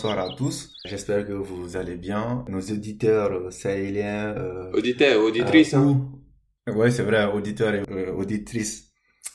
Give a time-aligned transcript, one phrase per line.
[0.00, 0.76] Bonsoir à tous.
[0.84, 2.44] J'espère que vous allez bien.
[2.46, 4.28] Nos auditeurs euh, sahéliens.
[4.28, 5.74] Euh, auditeurs, auditrices.
[5.74, 6.08] Euh, hein.
[6.68, 8.92] Oui, c'est vrai, auditeurs et euh, auditrices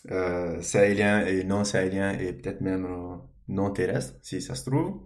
[0.10, 2.88] euh, sahéliens et non sahéliens et peut-être même
[3.50, 5.02] non terrestres, si ça se trouve.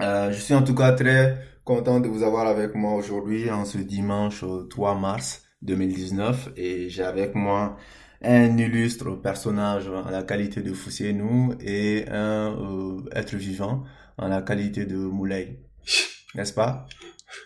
[0.00, 3.76] je suis en tout cas très content de vous avoir avec moi aujourd'hui en ce
[3.76, 7.76] dimanche 3 mars 2019 et j'ai avec moi
[8.22, 13.84] un illustre personnage en la qualité de Fousseinou et un euh, être vivant
[14.18, 15.60] en la qualité de Moulay.
[16.34, 16.86] N'est-ce pas?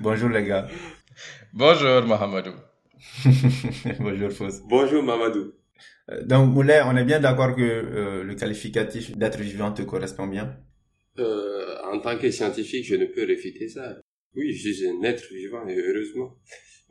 [0.01, 0.69] Bonjour les gars.
[1.53, 2.53] Bonjour Mahamadou.
[4.01, 4.61] Bonjour Fouss.
[4.69, 5.53] Bonjour Mamadou.
[6.11, 10.27] Euh, donc Moulay, on est bien d'accord que euh, le qualificatif d'être vivant te correspond
[10.27, 10.57] bien?
[11.93, 13.99] En tant que scientifique, je ne peux réfuter ça.
[14.37, 16.37] Oui, je suis un être vivant et heureusement.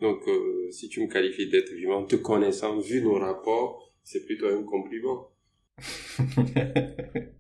[0.02, 4.47] Donc, euh, si tu me qualifies d'être vivant, te connaissant, vu nos rapports, c'est plutôt
[4.47, 5.31] un compliment.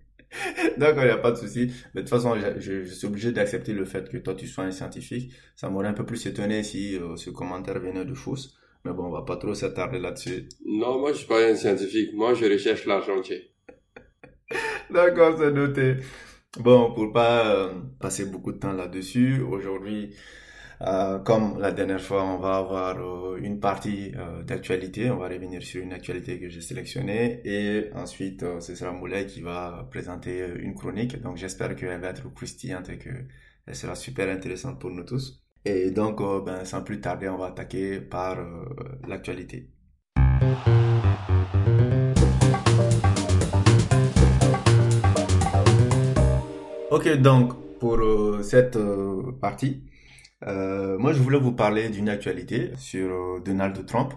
[0.79, 1.71] D'accord, il n'y a pas de souci.
[1.93, 4.71] Mais de toute façon, je, suis obligé d'accepter le fait que toi, tu sois un
[4.71, 5.33] scientifique.
[5.57, 8.57] Ça m'aurait un peu plus étonné si euh, ce commentaire venait de Fausse.
[8.85, 10.47] Mais bon, on va pas trop s'attarder là-dessus.
[10.65, 12.13] Non, moi, je suis pas un scientifique.
[12.13, 13.21] Moi, je recherche l'argent
[14.89, 15.97] D'accord, c'est noté.
[16.57, 20.15] Bon, pour pas euh, passer beaucoup de temps là-dessus, aujourd'hui,
[20.81, 25.11] euh, comme la dernière fois, on va avoir euh, une partie euh, d'actualité.
[25.11, 27.41] On va revenir sur une actualité que j'ai sélectionnée.
[27.43, 31.21] Et ensuite, ce sera Moulay qui va présenter une chronique.
[31.21, 35.43] Donc, j'espère qu'elle va être croustillante et qu'elle sera super intéressante pour nous tous.
[35.65, 38.37] Et donc, ben, sans plus tarder, on va attaquer par
[39.05, 39.69] l'actualité.
[46.89, 47.99] Ok, donc, pour
[48.43, 48.77] cette
[49.41, 49.83] partie,
[50.47, 54.13] euh, moi, je voulais vous parler d'une actualité sur euh, Donald Trump.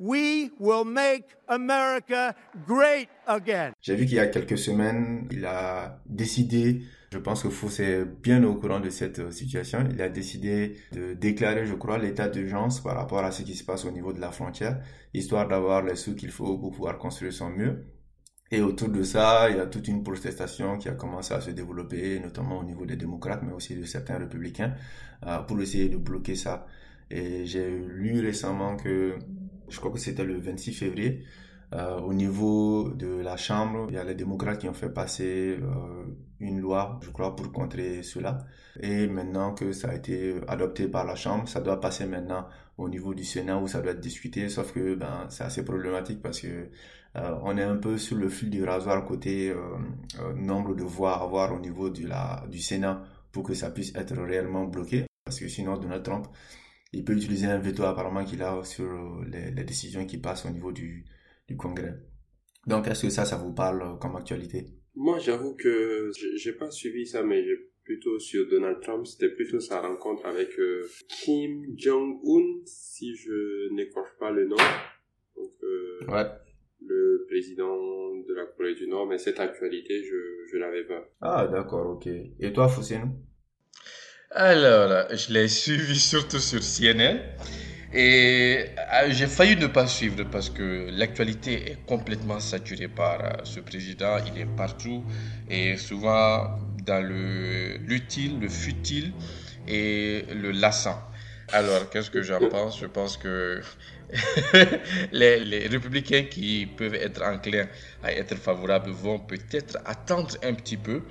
[0.00, 2.34] We will make America
[2.66, 3.72] great again.
[3.80, 6.82] J'ai vu qu'il y a quelques semaines, il a décidé,
[7.12, 10.76] je pense que Fous est bien au courant de cette euh, situation, il a décidé
[10.90, 14.12] de déclarer, je crois, l'état d'urgence par rapport à ce qui se passe au niveau
[14.12, 14.80] de la frontière,
[15.14, 17.76] histoire d'avoir les sous qu'il faut pour pouvoir construire son mur.
[18.52, 21.50] Et autour de ça, il y a toute une protestation qui a commencé à se
[21.50, 24.74] développer, notamment au niveau des démocrates, mais aussi de certains républicains,
[25.26, 26.66] euh, pour essayer de bloquer ça.
[27.10, 29.16] Et j'ai lu récemment que,
[29.70, 31.24] je crois que c'était le 26 février,
[31.72, 35.58] euh, au niveau de la Chambre, il y a les démocrates qui ont fait passer
[35.58, 36.04] euh,
[36.38, 38.36] une loi, je crois, pour contrer cela.
[38.80, 42.46] Et maintenant que ça a été adopté par la Chambre, ça doit passer maintenant
[42.76, 44.50] au niveau du Sénat où ça doit être discuté.
[44.50, 46.68] Sauf que ben, c'est assez problématique parce que
[47.16, 49.56] euh, on est un peu sur le fil du rasoir côté euh,
[50.20, 53.02] euh, nombre de voix à avoir au niveau du, la, du Sénat
[53.32, 55.04] pour que ça puisse être réellement bloqué.
[55.24, 56.26] Parce que sinon, Donald Trump,
[56.92, 60.50] il peut utiliser un veto apparemment qu'il a sur les, les, décisions qui passent au
[60.50, 61.04] niveau du,
[61.48, 61.94] du Congrès.
[62.66, 64.66] Donc, est-ce que ça, ça vous parle comme actualité?
[64.94, 67.42] Moi, j'avoue que j'ai pas suivi ça, mais
[67.84, 69.06] plutôt sur Donald Trump.
[69.06, 70.50] C'était plutôt sa rencontre avec
[71.08, 74.56] Kim Jong-un, si je n'écorche pas le nom.
[75.36, 75.52] Donc,
[76.08, 76.26] ouais
[76.86, 77.76] le président
[78.28, 81.08] de la Corée du Nord, mais cette actualité, je ne l'avais pas.
[81.20, 82.06] Ah, d'accord, ok.
[82.40, 83.12] Et toi, Foussine?
[84.30, 87.18] Alors, je l'ai suivi surtout sur CNN.
[87.94, 93.30] Et euh, j'ai failli ne pas suivre parce que l'actualité est complètement saturée par euh,
[93.44, 94.16] ce président.
[94.34, 95.04] Il est partout
[95.50, 99.12] et souvent dans le l'utile, le futile
[99.68, 100.98] et le lassant.
[101.52, 102.80] Alors, qu'est-ce que j'en pense?
[102.80, 103.60] Je pense que
[105.12, 107.66] les, républicains qui peuvent être enclins
[108.02, 111.02] à être favorables vont peut-être attendre un petit peu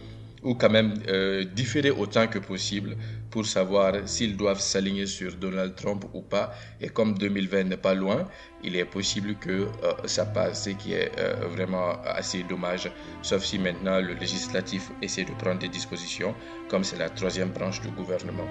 [0.44, 2.98] ou quand même euh, différer autant que possible
[3.30, 6.54] pour savoir s'ils doivent s'aligner sur Donald Trump ou pas.
[6.82, 8.28] Et comme 2020 n'est pas loin,
[8.64, 9.68] il est possible que euh,
[10.06, 12.92] ça passe, ce qui est euh, vraiment assez dommage,
[13.22, 16.34] sauf si maintenant le législatif essaie de prendre des dispositions,
[16.70, 18.48] comme c'est la troisième branche du gouvernement.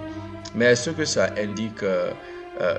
[0.55, 1.83] Mais ce que ça indique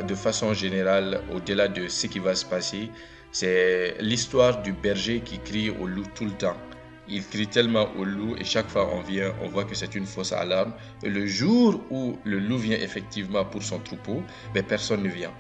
[0.07, 2.91] de façon générale, au-delà de ce qui va se passer,
[3.33, 6.57] c'est l'histoire du berger qui crie au loup tout le temps.
[7.09, 10.07] Il crie tellement au loup et chaque fois on vient, on voit que c'est une
[10.07, 10.73] fausse alarme.
[11.03, 14.23] Et le jour où le loup vient effectivement pour son troupeau,
[14.55, 15.33] ben personne ne vient.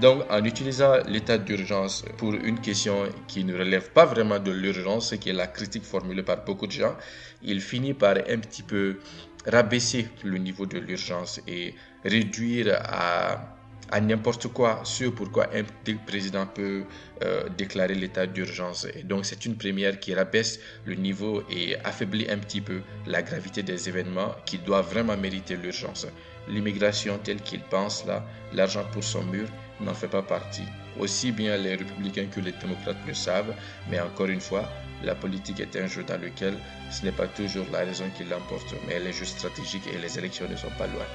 [0.00, 5.14] Donc, en utilisant l'état d'urgence pour une question qui ne relève pas vraiment de l'urgence,
[5.20, 6.96] qui est la critique formulée par beaucoup de gens,
[7.42, 8.98] il finit par un petit peu
[9.44, 11.74] rabaisser le niveau de l'urgence et
[12.04, 13.57] réduire à
[13.90, 15.64] à n'importe quoi sur pourquoi un
[16.06, 16.84] président peut
[17.22, 18.86] euh, déclarer l'état d'urgence.
[19.04, 23.62] Donc c'est une première qui rabaisse le niveau et affaiblit un petit peu la gravité
[23.62, 26.06] des événements qui doivent vraiment mériter l'urgence.
[26.48, 29.48] L'immigration telle qu'il pense là, l'argent pour son mur
[29.80, 30.64] n'en fait pas partie.
[30.98, 33.54] Aussi bien les républicains que les démocrates le savent,
[33.90, 34.68] mais encore une fois,
[35.04, 36.54] la politique est un jeu dans lequel
[36.90, 40.48] ce n'est pas toujours la raison qui l'emporte, mais les jeux stratégiques et les élections
[40.48, 41.06] ne sont pas loin.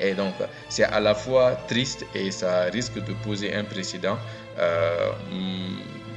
[0.00, 0.34] Et donc,
[0.68, 4.18] c'est à la fois triste et ça risque de poser un précédent
[4.58, 5.10] euh,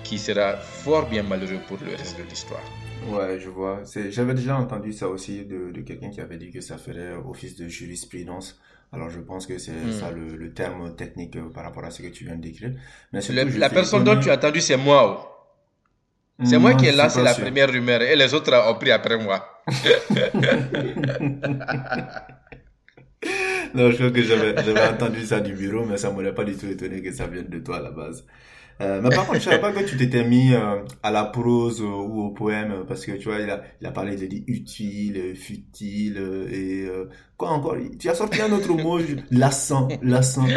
[0.04, 2.62] qui sera fort bien malheureux pour le reste de l'histoire.
[3.08, 3.81] Ouais, je vois.
[4.10, 7.56] J'avais déjà entendu ça aussi de, de quelqu'un qui avait dit que ça ferait office
[7.56, 8.60] de jurisprudence.
[8.92, 9.92] Alors je pense que c'est hmm.
[9.92, 12.72] ça le, le, terme technique euh, par rapport à ce que tu viens de décrire.
[13.14, 13.22] Mais
[13.58, 15.06] la personne dont tu as entendu, c'est moi.
[15.06, 15.26] Oh.
[16.44, 19.62] C'est moi qui ai lancé la première rumeur et les autres ont pris après moi.
[23.74, 26.68] non, je crois que j'avais entendu ça du bureau, mais ça m'aurait pas du tout
[26.68, 28.25] étonné que ça vienne de toi à la base.
[28.81, 31.81] Euh, mais par contre, je savais pas que tu t'étais mis euh, à la prose
[31.81, 35.36] ou au poème, parce que tu vois, il a, il a parlé de dit utile,
[35.36, 36.18] futile,
[36.50, 37.75] et euh, quoi encore?
[38.00, 39.00] Tu as sorti un autre mot,
[39.31, 40.48] lassant, lassant.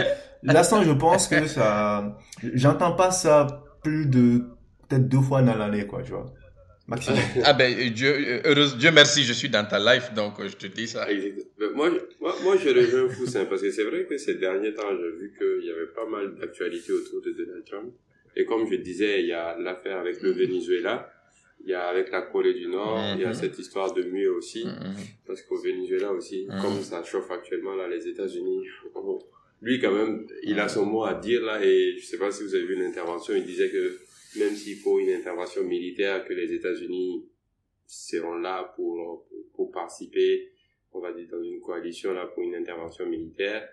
[0.44, 2.17] Lassant, je pense que ça...
[2.55, 4.44] J'entends pas ça plus de
[4.88, 6.26] peut-être deux fois dans l'année, quoi, tu vois.
[6.88, 7.19] Maximum.
[7.44, 10.88] ah ben, Dieu, heureuse, Dieu merci, je suis dans ta life, donc je te dis
[10.88, 11.06] ça.
[11.75, 11.90] Moi,
[12.20, 15.32] moi, moi je rejoins Foussin, parce que c'est vrai que ces derniers temps, j'ai vu
[15.37, 17.93] qu'il y avait pas mal d'actualités autour de Donald Trump.
[18.34, 21.11] Et comme je disais, il y a l'affaire avec le Venezuela,
[21.64, 23.35] il y a avec la Corée du Nord, il y a mhm.
[23.35, 24.94] cette histoire de mur aussi, mhm.
[25.26, 26.61] parce qu'au Venezuela aussi, mhm.
[26.61, 28.64] comme ça chauffe actuellement là, les États-Unis,
[29.61, 32.43] lui quand même, il a son mot à dire là, et je sais pas si
[32.43, 33.96] vous avez vu une intervention, il disait que
[34.37, 37.26] même s'il faut une intervention militaire, que les États-Unis
[37.87, 40.50] seront là pour, pour participer,
[40.93, 43.69] on va dire dans une coalition là pour une intervention militaire.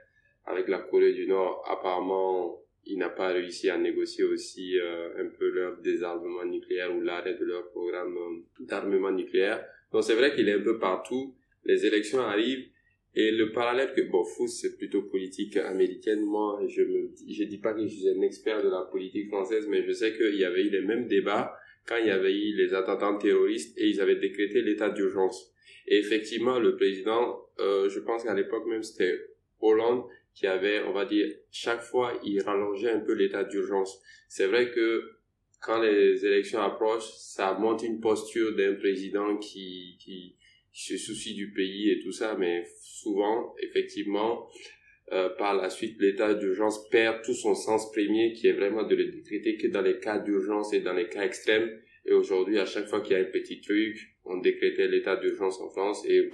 [0.46, 5.28] Avec la Corée du Nord, apparemment, il n'a pas réussi à négocier aussi euh, un
[5.38, 9.64] peu leur désarmement nucléaire ou l'arrêt de leur programme euh, d'armement nucléaire.
[9.92, 11.36] Donc c'est vrai qu'il est un peu partout.
[11.66, 12.68] Les élections arrivent
[13.16, 16.22] et le parallèle que bon Fous c'est plutôt politique américaine.
[16.22, 19.68] Moi je me je dis pas que je suis un expert de la politique française,
[19.68, 21.56] mais je sais qu'il y avait eu les mêmes débats
[21.88, 25.52] quand il y avait eu les attentats terroristes et ils avaient décrété l'état d'urgence.
[25.88, 29.20] Et effectivement le président, euh, je pense qu'à l'époque même c'était
[29.62, 30.04] Hollande
[30.34, 34.02] qui avait, on va dire, chaque fois, il rallongeait un peu l'état d'urgence.
[34.30, 35.12] C'est vrai que
[35.62, 40.38] quand les élections approchent, ça montre une posture d'un président qui, qui,
[40.72, 44.48] se soucie du pays et tout ça, mais souvent, effectivement,
[45.12, 48.96] euh, par la suite, l'état d'urgence perd tout son sens premier, qui est vraiment de
[48.96, 51.70] le décréter que dans les cas d'urgence et dans les cas extrêmes.
[52.06, 55.60] Et aujourd'hui, à chaque fois qu'il y a un petit truc, on décrétait l'état d'urgence
[55.60, 56.30] en France et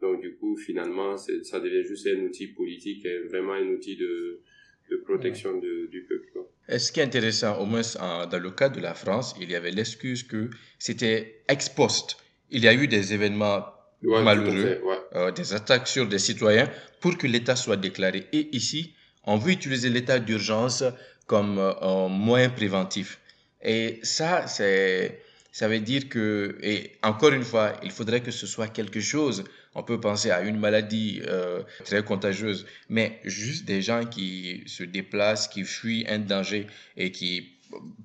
[0.00, 4.42] donc du coup, finalement, ça devient juste un outil politique, et vraiment un outil de,
[4.90, 6.46] de protection du peuple.
[6.68, 7.82] Et ce qui est intéressant, au moins
[8.30, 12.16] dans le cas de la France, il y avait l'excuse que c'était ex post.
[12.50, 13.64] Il y a eu des événements
[14.02, 14.80] malheureux,
[15.14, 18.26] euh, des attaques sur des citoyens pour que l'État soit déclaré.
[18.32, 20.84] Et ici, on veut utiliser l'état d'urgence
[21.26, 23.18] comme euh, un moyen préventif.
[23.62, 28.46] Et ça, c'est ça veut dire que, et encore une fois, il faudrait que ce
[28.46, 29.42] soit quelque chose.
[29.74, 34.84] On peut penser à une maladie euh, très contagieuse, mais juste des gens qui se
[34.84, 36.66] déplacent, qui fuient un danger
[36.96, 37.58] et qui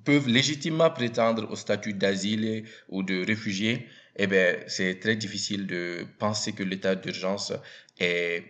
[0.04, 6.06] peuvent légitimement prétendre au statut d'asile ou de réfugié, eh bien, c'est très difficile de
[6.18, 7.52] penser que l'état d'urgence
[7.98, 8.44] est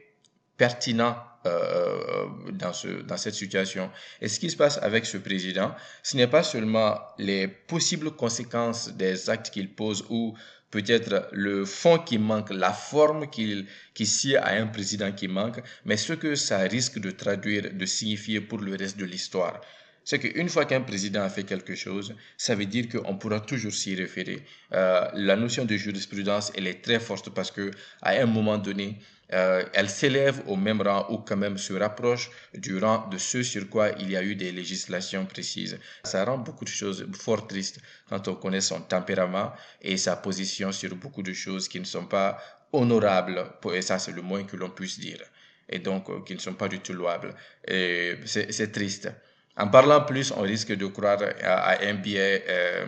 [0.57, 3.91] pertinent euh, euh, dans, ce, dans cette situation.
[4.21, 8.89] Et ce qui se passe avec ce président, ce n'est pas seulement les possibles conséquences
[8.95, 10.35] des actes qu'il pose ou
[10.71, 15.61] peut-être le fond qui manque, la forme qu'il qui sied à un président qui manque,
[15.85, 19.61] mais ce que ça risque de traduire, de signifier pour le reste de l'histoire
[20.05, 23.73] c'est qu'une fois qu'un président a fait quelque chose, ça veut dire qu'on pourra toujours
[23.73, 24.45] s'y référer.
[24.73, 27.71] Euh, la notion de jurisprudence, elle est très forte parce que
[28.03, 28.99] à un moment donné,
[29.33, 33.43] euh, elle s'élève au même rang ou quand même se rapproche du rang de ce
[33.43, 35.79] sur quoi il y a eu des législations précises.
[36.05, 40.73] Ça rend beaucoup de choses fort tristes quand on connaît son tempérament et sa position
[40.73, 42.39] sur beaucoup de choses qui ne sont pas
[42.73, 45.23] honorables, et ça c'est le moins que l'on puisse dire,
[45.69, 47.35] et donc euh, qui ne sont pas du tout louables.
[47.67, 49.11] Et c'est triste.
[49.57, 52.87] En parlant plus, on risque de croire à, un biais euh,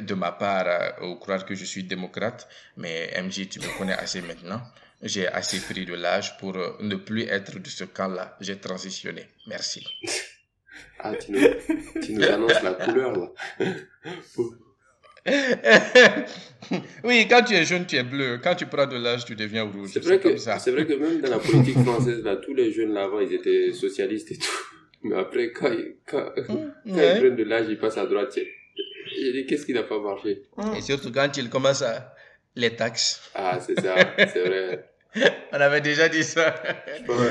[0.00, 3.92] de ma part euh, ou croire que je suis démocrate, mais MJ, tu me connais
[3.94, 4.60] assez maintenant.
[5.02, 8.36] J'ai assez pris de l'âge pour euh, ne plus être de ce camp-là.
[8.40, 9.26] J'ai transitionné.
[9.46, 9.86] Merci.
[10.98, 11.40] Ah, tu nous,
[12.02, 13.28] tu nous annonces la couleur, là.
[17.04, 18.40] oui, quand tu es jeune, tu es bleu.
[18.42, 19.90] Quand tu prends de l'âge, tu deviens rouge.
[19.92, 22.92] C'est vrai, que, c'est vrai que même dans la politique française, là, tous les jeunes
[22.92, 24.81] là-bas, ils étaient socialistes et tout.
[25.04, 25.70] Mais après, quand,
[26.06, 28.38] quand, quand ils prennent de l'âge, ils passent à droite.
[29.14, 30.42] J'ai dit, qu'est-ce qui n'a pas marché?
[30.76, 32.14] Et surtout quand ils commencent à
[32.56, 33.30] les taxes.
[33.34, 34.88] Ah, c'est ça, c'est vrai.
[35.52, 36.54] On avait déjà dit ça.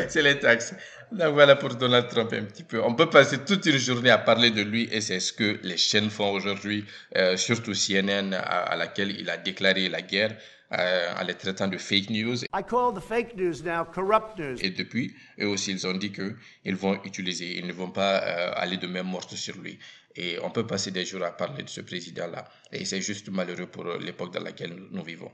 [0.08, 0.75] c'est les taxes.
[1.12, 2.82] Donc voilà pour Donald Trump un petit peu.
[2.82, 5.78] On peut passer toute une journée à parler de lui et c'est ce que les
[5.78, 6.86] chaînes font aujourd'hui,
[7.18, 10.36] euh, surtout CNN à, laquelle il a déclaré la guerre.
[10.74, 12.46] Euh, en les traitant de fake news.
[12.54, 14.56] I call the fake news now corrupt news.
[14.62, 18.54] Et depuis, eux aussi, ils ont dit qu'ils vont utiliser, ils ne vont pas euh,
[18.56, 19.80] aller de même morte sur lui.
[20.16, 22.46] Et on peut passer des jours à parler de ce président-là.
[22.72, 25.32] Et c'est juste malheureux pour l'époque dans laquelle nous, vivons.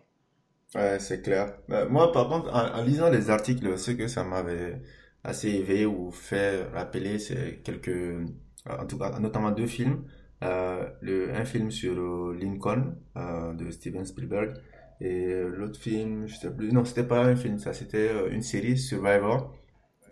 [0.74, 1.53] Ouais, c'est clair.
[1.89, 4.82] moi, par contre, en, lisant les articles, ce que ça m'avait
[5.24, 8.27] assez éveillé ou fait rappeler, c'est quelques,
[8.67, 10.03] en tout cas, notamment deux films.
[10.44, 11.96] Euh, le, un film sur
[12.34, 14.53] Lincoln euh, de Steven Spielberg
[15.01, 18.42] et l'autre film, je sais plus, non, c'était pas un film, ça c'était euh, une
[18.42, 19.54] série Survivor.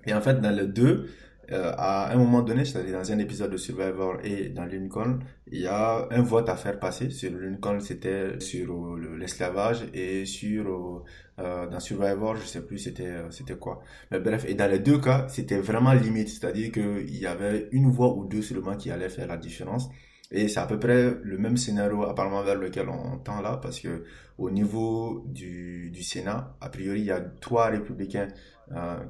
[0.08, 1.08] Et en fait, dans les deux,
[1.52, 5.20] euh, à un moment donné, c'est-à-dire dans un épisode de Survivor et dans Lincoln,
[5.52, 7.12] il y a un vote à faire passer.
[7.12, 11.04] Sur Lincoln, c'était sur euh, l'esclavage et sur
[11.40, 13.82] euh, dans Survivor, je sais plus c'était c'était quoi.
[14.12, 17.92] Mais bref, et dans les deux cas, c'était vraiment limite, c'est-à-dire qu'il y avait une
[17.92, 19.90] voix ou deux seulement qui allait faire la différence.
[20.32, 23.80] Et c'est à peu près le même scénario apparemment vers lequel on tend là, parce
[23.80, 24.06] que
[24.38, 28.28] au niveau du, du Sénat, a priori, il y a trois républicains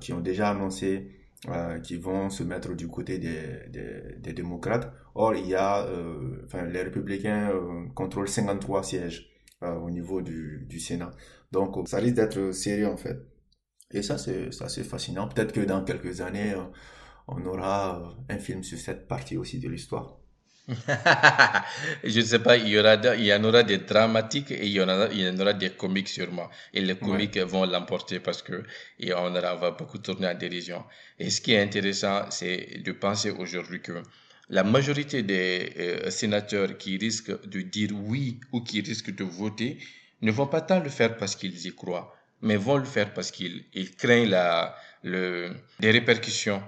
[0.01, 1.09] qui ont déjà annoncé
[1.49, 3.69] euh, qui vont se mettre du côté des,
[4.17, 4.91] des, démocrates.
[5.13, 6.41] Or, il y a, euh,
[6.71, 9.29] les républicains euh, contrôlent 53 sièges
[9.61, 11.11] au niveau du, du Sénat.
[11.51, 13.17] Donc, ça risque d'être sérieux en fait.
[13.91, 15.27] Et ça, c'est assez fascinant.
[15.27, 16.55] Peut-être que dans quelques années,
[17.27, 20.17] on aura un film sur cette partie aussi de l'histoire.
[22.03, 24.71] je ne sais pas, il y, aura, il y en aura des dramatiques et il
[24.71, 26.49] y en aura, il y en aura des comiques sûrement.
[26.73, 28.63] Et les comiques vont l'emporter parce que
[28.99, 30.83] et on, aura, va beaucoup tourner en dérision.
[31.19, 34.01] Et ce qui est intéressant, c'est de penser aujourd'hui que
[34.49, 39.77] la majorité des euh, sénateurs qui risquent de dire oui ou qui risquent de voter
[40.21, 43.29] ne vont pas tant le faire parce qu'ils y croient, mais vont le faire parce
[43.29, 46.63] qu'ils ils craignent la, le, des répercussions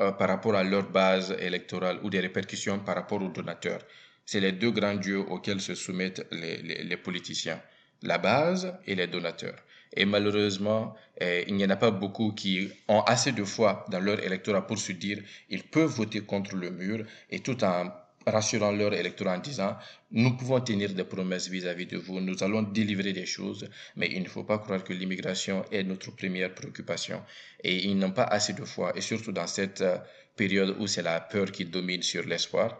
[0.00, 3.80] euh, par rapport à leur base électorale ou des répercussions par rapport aux donateurs.
[4.24, 7.60] C'est les deux grands dieux auxquels se soumettent les, les, politiciens,
[8.02, 9.56] la base et les donateurs.
[9.96, 14.00] Et malheureusement, eh, il n'y en a pas beaucoup qui ont assez de foi dans
[14.00, 17.90] leur électorat pour se dire ils peuvent voter contre le mur et tout en
[18.30, 19.76] rassurant leur électorat en disant
[20.10, 24.22] nous pouvons tenir des promesses vis-à-vis de vous, nous allons délivrer des choses, mais il
[24.22, 27.22] ne faut pas croire que l'immigration est notre première préoccupation.
[27.62, 29.98] Et ils n'ont pas assez de foi, et surtout dans cette euh,
[30.36, 32.78] période où c'est la peur qui domine sur l'espoir.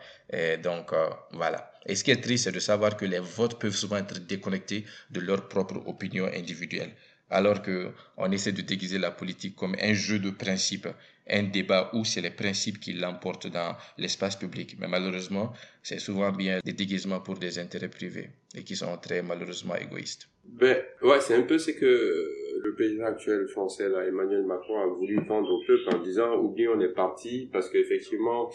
[0.62, 1.73] Donc euh, voilà.
[1.87, 4.85] Et ce qui est triste, c'est de savoir que les votes peuvent souvent être déconnectés
[5.11, 6.93] de leur propre opinion individuelle
[7.31, 10.89] alors qu'on essaie de déguiser la politique comme un jeu de principes,
[11.29, 14.77] un débat où c'est les principes qui l'emportent dans l'espace public.
[14.79, 19.23] Mais malheureusement, c'est souvent bien des déguisements pour des intérêts privés et qui sont très
[19.23, 20.29] malheureusement égoïstes.
[20.45, 24.87] Ben, ouais, c'est un peu ce que le président actuel français, là, Emmanuel Macron, a
[24.87, 28.51] voulu vendre au peuple en disant, oublions les partis, parce qu'effectivement,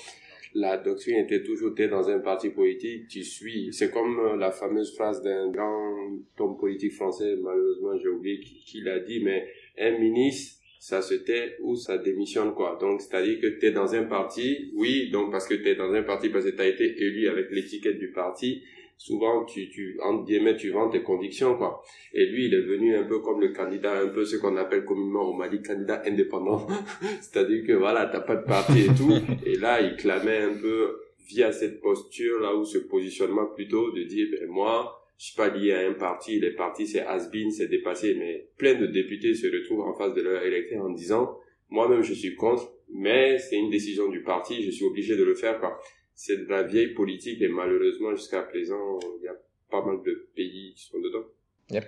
[0.53, 3.73] la doctrine était toujours t'es dans un parti politique, tu suis.
[3.73, 8.81] C'est comme euh, la fameuse phrase d'un grand homme politique français, malheureusement j'ai oublié qui,
[8.81, 9.47] l'a dit, mais
[9.77, 12.77] un ministre, ça se tait ou ça démissionne quoi.
[12.79, 15.91] Donc c'est-à-dire que tu es dans un parti, oui, donc parce que tu es dans
[15.93, 18.63] un parti parce que tu as été élu avec l'étiquette du parti,
[19.03, 21.83] souvent tu, tu entre guillemets tu vends tes convictions quoi.
[22.13, 24.85] Et lui il est venu un peu comme le candidat un peu ce qu'on appelle
[24.85, 26.65] communément au Mali candidat indépendant.
[27.21, 29.13] C'est-à-dire que voilà t'as pas de parti et tout.
[29.45, 34.03] Et là il clamait un peu via cette posture là ou ce positionnement plutôt de
[34.03, 36.39] dire ben moi je suis pas lié à un parti.
[36.39, 38.15] Les partis c'est has-been c'est dépassé.
[38.17, 41.37] Mais plein de députés se retrouvent en face de leur électeur en disant
[41.69, 45.33] moi-même je suis contre mais c'est une décision du parti je suis obligé de le
[45.33, 45.79] faire quoi
[46.15, 49.35] c'est de la vieille politique et malheureusement jusqu'à présent il y a
[49.69, 51.25] pas mal de pays qui sont dedans.
[51.71, 51.85] Yep.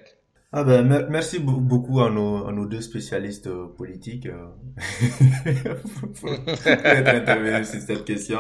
[0.58, 4.48] Ah ben, merci beaucoup à nos, à nos deux spécialistes euh, politiques euh,
[6.22, 6.30] pour,
[6.66, 8.40] être intervenus sur cette question.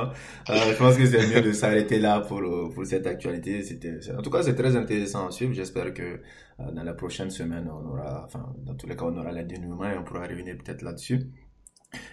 [0.49, 2.41] Euh, je pense que c'est mieux de s'arrêter là pour,
[2.73, 3.63] pour cette actualité.
[3.63, 5.51] C'était, en tout cas, c'est très intéressant à suivre.
[5.51, 6.21] J'espère que
[6.57, 9.89] dans la prochaine semaine, on aura, enfin, dans tous les cas, on aura la dénouement
[9.89, 11.19] et on pourra revenir peut-être là-dessus.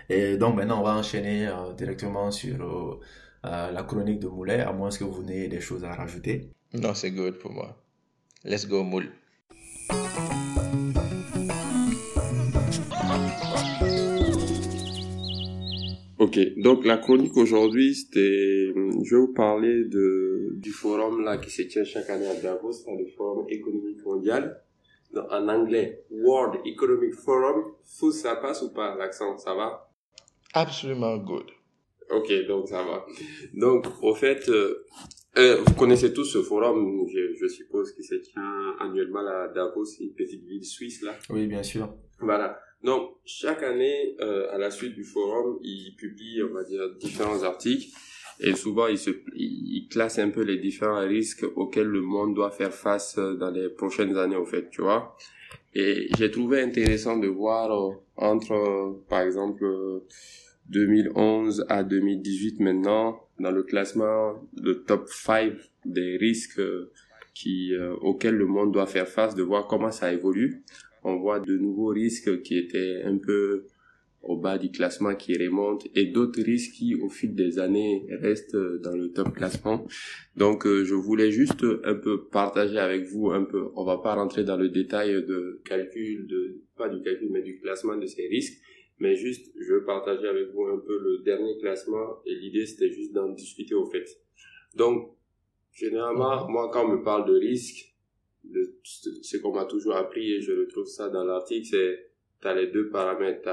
[0.08, 2.98] Et donc maintenant, on va enchaîner directement sur
[3.42, 6.50] la chronique de Moulet, à moins que vous n'ayez des choses à rajouter.
[6.74, 7.76] Non, c'est good pour moi.
[8.44, 9.10] Let's go, Moule.
[16.18, 18.72] Ok, donc la chronique aujourd'hui, c'était,
[19.04, 22.72] je vais vous parler de, du forum là qui se tient chaque année à Davos,
[22.86, 24.62] le forum économique mondial.
[25.14, 27.72] en anglais, World Economic Forum.
[27.84, 29.90] Fou, ça passe ou pas l'accent, ça va?
[30.54, 31.50] Absolument good.
[32.12, 33.04] Ok, donc ça va.
[33.54, 34.84] Donc, au fait, euh,
[35.38, 39.86] Euh, vous connaissez tous ce forum, je, je suppose, qui se tient annuellement à Davos,
[39.98, 41.16] une petite ville suisse là.
[41.30, 41.88] Oui, bien sûr.
[42.20, 42.60] Voilà.
[42.84, 47.42] Donc chaque année, euh, à la suite du forum, ils publient, on va dire, différents
[47.44, 47.88] articles
[48.40, 52.50] et souvent ils se, ils classent un peu les différents risques auxquels le monde doit
[52.50, 55.16] faire face dans les prochaines années, en fait, tu vois.
[55.74, 59.64] Et j'ai trouvé intéressant de voir euh, entre, euh, par exemple,
[60.72, 65.52] 2011 à 2018 maintenant, dans le classement, le top 5
[65.84, 66.90] des risques euh,
[67.34, 70.62] qui, auxquels le monde doit faire face, de voir comment ça évolue.
[71.02, 73.66] On voit de nouveaux risques qui étaient un peu
[74.22, 78.56] au bas du classement qui remontent et d'autres risques qui au fil des années restent
[78.56, 79.86] dans le top classement.
[80.36, 84.14] Donc euh, je voulais juste un peu partager avec vous un peu, on va pas
[84.14, 88.26] rentrer dans le détail de calcul, de pas du calcul mais du classement de ces
[88.28, 88.60] risques,
[89.02, 92.92] mais juste je veux partager avec vous un peu le dernier classement et l'idée c'était
[92.92, 94.06] juste d'en discuter au fait.
[94.76, 95.16] Donc
[95.72, 97.96] généralement moi quand on me parle de risque,
[98.84, 102.68] ce qu'on m'a toujours appris et je retrouve ça dans l'article c'est tu as les
[102.68, 103.48] deux paramètres,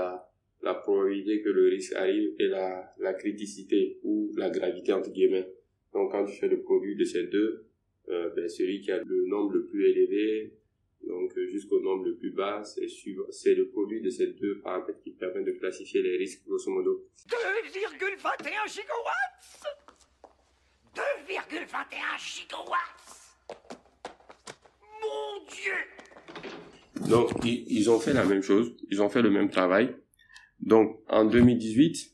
[0.61, 5.51] la probabilité que le risque arrive et la, la criticité ou la gravité entre guillemets.
[5.93, 7.65] Donc quand tu fais le produit de ces deux,
[8.09, 10.53] euh, ben, celui qui a le nombre le plus élevé,
[11.07, 12.87] donc euh, jusqu'au nombre le plus bas, c'est
[13.31, 17.07] c'est le produit de ces deux paramètres qui permet de classifier les risques grosso modo.
[17.27, 19.63] 2,21 gigawatts!
[20.95, 23.35] 2,21 gigawatts!
[25.01, 27.09] Mon Dieu!
[27.09, 29.95] Donc ils, ils ont fait la même chose, ils ont fait le même travail,
[30.61, 32.11] donc, en 2018,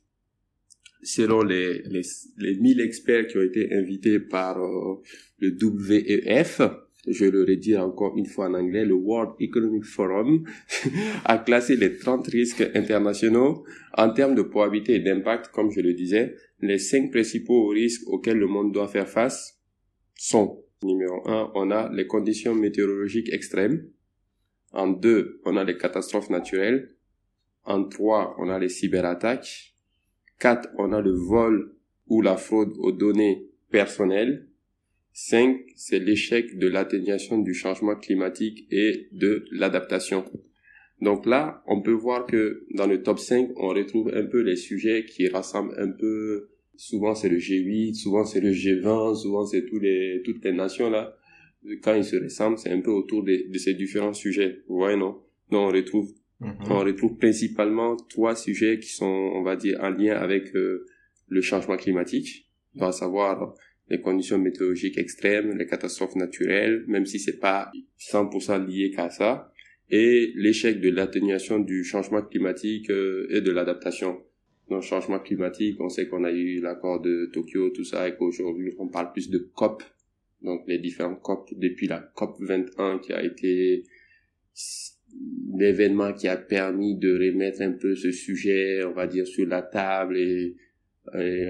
[1.01, 2.01] selon les, les,
[2.38, 5.01] les 1000 experts qui ont été invités par euh,
[5.39, 6.62] le WEF,
[7.08, 10.44] je le redis encore une fois en anglais, le World Economic Forum
[11.26, 13.66] a classé les 30 risques internationaux
[13.98, 16.36] en termes de probabilité et d'impact, comme je le disais.
[16.62, 19.60] Les cinq principaux risques auxquels le monde doit faire face
[20.16, 23.88] sont, numéro un, on a les conditions météorologiques extrêmes.
[24.72, 26.96] En deux, on a les catastrophes naturelles.
[27.64, 29.74] En 3, on a les cyberattaques.
[30.40, 31.75] 4, on a le vol
[32.08, 34.48] ou la fraude aux données personnelles.
[35.18, 40.25] 5, c'est l'échec de l'atténuation du changement climatique et de l'adaptation.
[41.01, 44.56] Donc là, on peut voir que dans le top 5, on retrouve un peu les
[44.56, 49.66] sujets qui rassemblent un peu, souvent c'est le G8, souvent c'est le G20, souvent c'est
[49.66, 51.16] tous les, toutes les nations là.
[51.82, 54.64] Quand ils se ressemblent, c'est un peu autour de, de ces différents sujets.
[54.68, 55.22] Vous voyez, non?
[55.50, 56.56] Donc on retrouve Mhm.
[56.70, 60.86] On retrouve principalement trois sujets qui sont, on va dire, en lien avec euh,
[61.28, 63.56] le changement climatique, à savoir
[63.90, 69.52] les conditions météorologiques extrêmes, les catastrophes naturelles, même si c'est pas 100% lié qu'à ça,
[69.90, 74.22] et l'échec de l'atténuation du changement climatique euh, et de l'adaptation.
[74.70, 78.16] Dans le changement climatique, on sait qu'on a eu l'accord de Tokyo, tout ça, et
[78.16, 79.84] qu'aujourd'hui, on parle plus de COP,
[80.42, 83.84] donc les différents COP, depuis la COP 21 qui a été
[85.56, 89.62] l'événement qui a permis de remettre un peu ce sujet, on va dire, sur la
[89.62, 90.56] table et,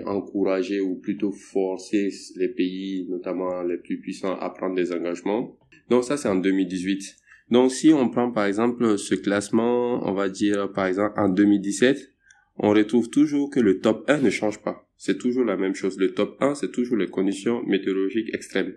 [0.06, 5.58] encourager ou plutôt forcer les pays, notamment les plus puissants, à prendre des engagements.
[5.90, 7.16] Donc ça, c'est en 2018.
[7.52, 12.12] Donc si on prend par exemple ce classement, on va dire par exemple en 2017,
[12.58, 14.88] on retrouve toujours que le top 1 ne change pas.
[14.98, 16.00] C'est toujours la même chose.
[16.00, 18.74] Le top 1, c'est toujours les conditions météorologiques extrêmes.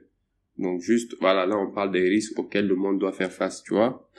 [0.58, 3.74] Donc juste, voilà, là on parle des risques auxquels le monde doit faire face, tu
[3.74, 4.10] vois.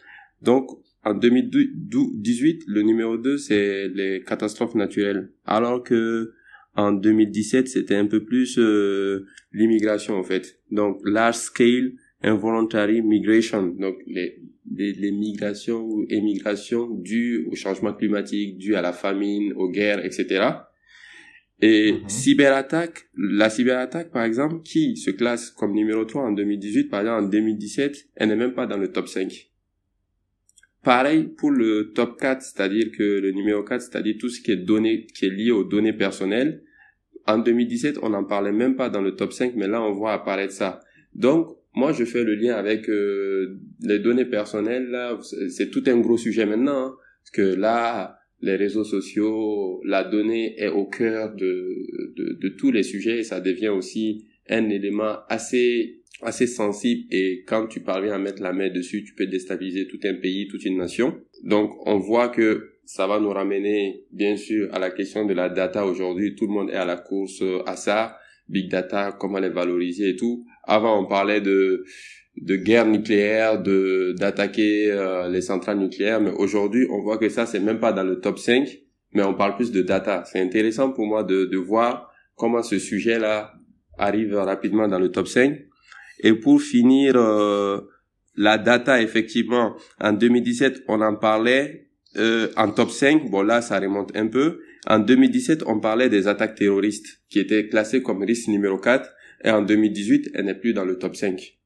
[0.41, 0.69] Donc,
[1.03, 5.31] en 2018, le numéro 2, c'est les catastrophes naturelles.
[5.45, 6.31] Alors que
[6.79, 10.59] en 2017, c'était un peu plus euh, l'immigration, en fait.
[10.71, 13.67] Donc, large scale involuntary migration.
[13.67, 14.41] Donc, les,
[14.75, 20.47] les, migrations ou émigrations dues au changement climatique, dues à la famine, aux guerres, etc.
[21.61, 22.09] Et mm-hmm.
[22.09, 27.25] cyberattaque, la cyberattaque, par exemple, qui se classe comme numéro 3 en 2018, par exemple,
[27.25, 29.49] en 2017, elle n'est même pas dans le top 5.
[30.83, 34.57] Pareil pour le top 4, c'est-à-dire que le numéro 4, c'est-à-dire tout ce qui est
[34.57, 36.63] donné, qui est lié aux données personnelles.
[37.27, 40.13] En 2017, on n'en parlait même pas dans le top 5, mais là, on voit
[40.13, 40.79] apparaître ça.
[41.13, 44.87] Donc, moi, je fais le lien avec euh, les données personnelles.
[44.87, 45.17] Là,
[45.49, 50.59] c'est tout un gros sujet maintenant, hein, parce que là, les réseaux sociaux, la donnée
[50.59, 51.75] est au cœur de,
[52.15, 57.43] de, de tous les sujets et ça devient aussi un élément assez assez sensible et
[57.47, 60.65] quand tu parviens à mettre la main dessus, tu peux déstabiliser tout un pays, toute
[60.65, 61.17] une nation.
[61.43, 65.47] Donc on voit que ça va nous ramener bien sûr à la question de la
[65.47, 66.33] data aujourd'hui.
[66.33, 68.17] Tout le monde est à la course à ça.
[68.47, 70.43] Big data, comment les valoriser et tout.
[70.63, 71.83] Avant on parlait de
[72.37, 77.45] de guerre nucléaire, de d'attaquer euh, les centrales nucléaires, mais aujourd'hui on voit que ça
[77.45, 78.67] c'est même pas dans le top 5,
[79.13, 80.23] mais on parle plus de data.
[80.25, 83.53] C'est intéressant pour moi de, de voir comment ce sujet-là
[83.99, 85.59] arrive rapidement dans le top 5.
[86.23, 87.81] Et pour finir, euh,
[88.35, 93.29] la data, effectivement, en 2017, on en parlait euh, en top 5.
[93.29, 94.61] Bon, là, ça remonte un peu.
[94.87, 99.09] En 2017, on parlait des attaques terroristes qui étaient classées comme risque numéro 4.
[99.43, 101.59] Et en 2018, elle n'est plus dans le top 5.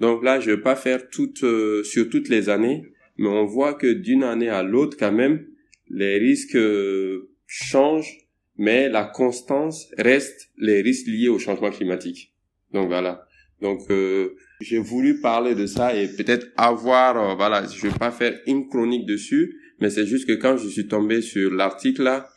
[0.00, 3.74] Donc là, je vais pas faire toutes euh, sur toutes les années, mais on voit
[3.74, 5.46] que d'une année à l'autre, quand même,
[5.90, 12.32] les risques euh, changent, mais la constance reste les risques liés au changement climatique.
[12.72, 13.26] Donc voilà.
[13.60, 18.38] Donc euh, j'ai voulu parler de ça et peut-être avoir, voilà, je vais pas faire
[18.46, 22.28] une chronique dessus, mais c'est juste que quand je suis tombé sur l'article là,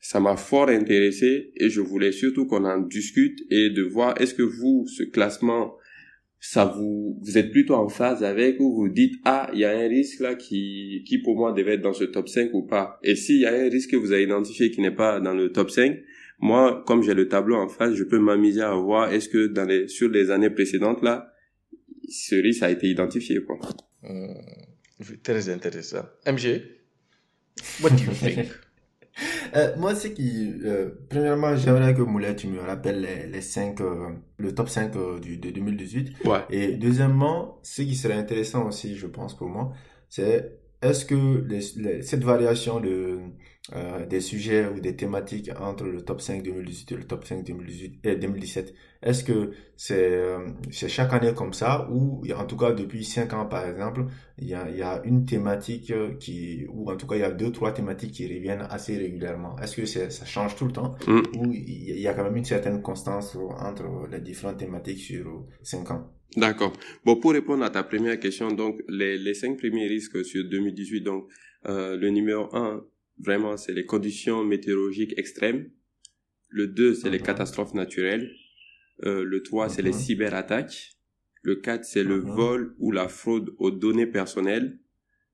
[0.00, 4.34] ça m'a fort intéressé et je voulais surtout qu'on en discute et de voir est-ce
[4.34, 5.74] que vous, ce classement
[6.40, 9.70] ça vous, vous êtes plutôt en phase avec ou vous dites, ah, il y a
[9.70, 12.98] un risque là qui, qui pour moi devait être dans ce top 5 ou pas.
[13.02, 15.50] Et s'il y a un risque que vous avez identifié qui n'est pas dans le
[15.50, 15.96] top 5,
[16.40, 19.64] moi, comme j'ai le tableau en face, je peux m'amuser à voir est-ce que dans
[19.64, 21.32] les, sur les années précédentes là,
[22.08, 23.58] ce risque a été identifié, quoi.
[24.02, 24.32] Hmm,
[25.22, 26.06] très intéressant.
[26.26, 26.62] MG,
[27.82, 28.48] what do you think?
[29.56, 33.80] Euh, moi, c'est qui, euh, premièrement, j'aimerais que Moulet, tu me rappelles les, les 5,
[33.80, 36.24] euh, le top 5 du, de 2018.
[36.24, 36.44] Ouais.
[36.50, 39.72] Et deuxièmement, ce qui serait intéressant aussi, je pense, pour moi,
[40.08, 43.18] c'est est-ce que les, cette variation de,
[43.74, 47.44] euh, des sujets ou des thématiques entre le top 5 2018 et le top 5
[47.44, 50.38] 2018 et 2017, est-ce que c'est euh,
[50.70, 54.06] c'est chaque année comme ça ou en tout cas depuis 5 ans par exemple,
[54.38, 57.24] il y a, il y a une thématique qui ou en tout cas il y
[57.24, 59.56] a deux trois thématiques qui reviennent assez régulièrement.
[59.58, 61.20] Est-ce que ça change tout le temps mm.
[61.36, 65.90] ou il y a quand même une certaine constance entre les différentes thématiques sur 5
[65.90, 66.12] ans?
[66.36, 66.72] D'accord.
[67.04, 71.00] Bon, pour répondre à ta première question, donc les, les cinq premiers risques sur 2018,
[71.00, 71.26] donc
[71.66, 72.84] euh, le numéro un,
[73.18, 75.70] vraiment, c'est les conditions météorologiques extrêmes.
[76.48, 77.24] Le 2, c'est les mhm.
[77.24, 78.30] catastrophes naturelles.
[79.04, 79.98] Euh, le 3, c'est les mhm.
[79.98, 80.96] cyberattaques.
[81.42, 82.30] Le 4, c'est le mhm.
[82.30, 84.78] vol ou la fraude aux données personnelles.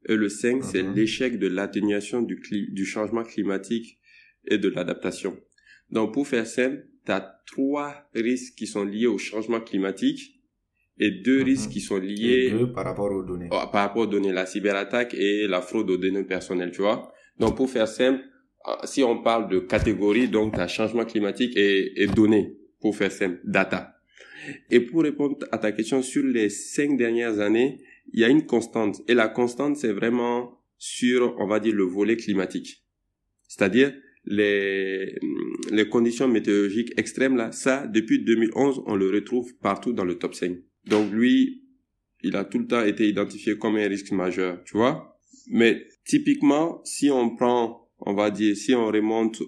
[0.07, 3.99] Et le 5, c'est l'échec de l'atténuation du, du changement climatique
[4.47, 5.39] et de l'adaptation.
[5.91, 10.43] Donc, pour faire simple, tu as trois risques qui sont liés au changement climatique
[10.99, 13.49] et deux risques qui sont liés par rapport aux données.
[13.49, 17.14] par rapport aux données, la cyberattaque et la fraude aux données personnelles, tu vois.
[17.39, 18.23] Donc pour faire simple,
[18.67, 23.13] euh, si on parle de catégories, donc as changement climatique et, et données, pour faire
[23.13, 23.95] simple, data.
[24.71, 27.81] Et pour répondre à ta question sur les cinq dernières années,
[28.13, 29.01] il y a une constante.
[29.09, 32.85] Et la constante, c'est vraiment sur, on va dire, le volet climatique.
[33.49, 33.95] C'est-à-dire,
[34.27, 35.19] les,
[35.71, 40.35] les conditions météorologiques extrêmes, là, ça, depuis 2011, on le retrouve partout dans le top
[40.35, 40.57] 5.
[40.87, 41.63] Donc lui,
[42.23, 45.14] il a tout le temps été identifié comme un risque majeur, tu vois?
[45.49, 49.43] Mais typiquement, si on prend, on va dire, si on remonte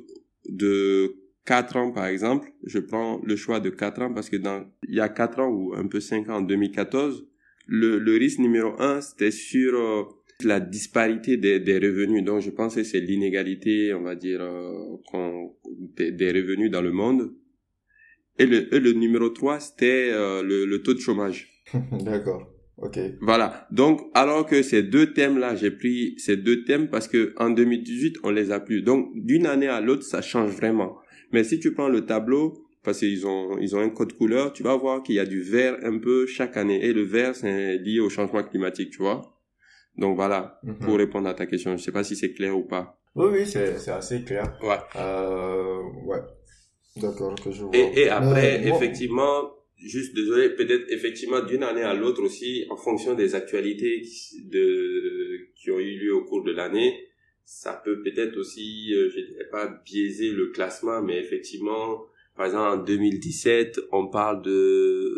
[0.49, 4.67] de 4 ans par exemple, je prends le choix de 4 ans parce que dans,
[4.89, 7.27] il y a 4 ans ou un peu 5 ans, en 2014,
[7.67, 10.03] le, le risque numéro 1, c'était sur euh,
[10.43, 12.25] la disparité des, des, revenus.
[12.25, 14.97] Donc je pense que c'est l'inégalité, on va dire, euh,
[15.97, 17.35] des, des revenus dans le monde.
[18.39, 21.65] Et le, le numéro 3, c'était euh, le, le, taux de chômage.
[21.93, 22.56] D'accord.
[22.79, 22.99] Ok.
[23.21, 23.67] Voilà.
[23.71, 28.19] Donc, alors que ces deux thèmes-là, j'ai pris ces deux thèmes parce que en 2018,
[28.23, 28.83] on les a plus.
[28.83, 30.97] Donc, d'une année à l'autre, ça change vraiment.
[31.33, 34.63] Mais si tu prends le tableau, parce qu'ils ont, ils ont un code couleur, tu
[34.63, 36.85] vas voir qu'il y a du vert un peu chaque année.
[36.85, 39.23] Et le vert, c'est lié au changement climatique, tu vois.
[39.97, 40.79] Donc voilà, mhm.
[40.79, 41.77] pour répondre à ta question.
[41.77, 42.99] Je sais pas si c'est clair ou pas.
[43.15, 44.59] Oui, oui, c'est assez clair.
[44.63, 44.77] Ouais.
[44.97, 46.21] Euh, ouais.
[46.97, 47.75] D'accord, que je vois.
[47.75, 53.15] Et, et après, effectivement, juste désolé, peut-être effectivement d'une année à l'autre aussi, en fonction
[53.15, 54.03] des actualités
[54.45, 57.09] de, qui ont eu lieu au cours de l'année,
[57.45, 62.81] ça peut peut-être aussi, euh, je dirais pas biaiser le classement, mais effectivement, par exemple
[62.81, 65.15] en 2017, on parle de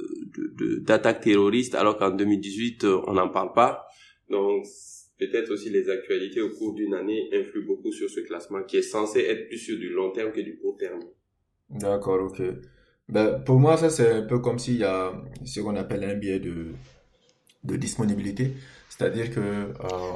[0.82, 3.86] d'attaques terroristes, alors qu'en 2018, on n'en parle pas.
[4.28, 4.66] Donc
[5.18, 8.82] peut-être aussi les actualités au cours d'une année influent beaucoup sur ce classement qui est
[8.82, 11.00] censé être plus sur du long terme que du court terme.
[11.70, 12.42] D'accord, ok.
[13.08, 15.12] Ben, pour moi, ça, c'est un peu comme s'il y a
[15.44, 16.72] ce qu'on appelle un biais de,
[17.64, 18.54] de disponibilité.
[18.88, 19.72] C'est-à-dire que euh,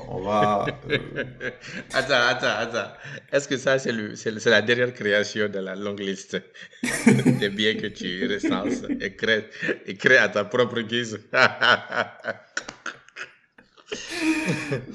[0.08, 0.66] on va.
[0.90, 0.98] Euh,
[1.92, 2.92] attends, attends, attends.
[3.32, 6.36] Est-ce que ça, c'est, le, c'est, la dernière création de la longue liste
[7.40, 9.48] des biais que tu recenses et crées,
[9.86, 11.20] et crées à ta propre guise?